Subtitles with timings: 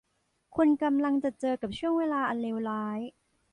[0.55, 2.99] คุณกำลังจะเจอกับช่วงเวลาอันเลวร้าย